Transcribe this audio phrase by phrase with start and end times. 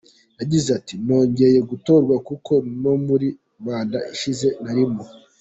[0.39, 3.27] Yagize ati “Nongeye gutorwa kuko no muri
[3.63, 5.03] manda ishize narimo.